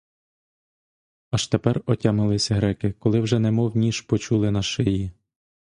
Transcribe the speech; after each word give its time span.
Аж 1.31 1.47
тепер 1.47 1.81
отямилися 1.85 2.55
греки, 2.55 2.91
коли 2.91 3.19
вже 3.19 3.39
немов 3.39 3.77
ніж 3.77 4.01
почули 4.01 4.51
на 4.51 4.63
шиї. 4.63 5.11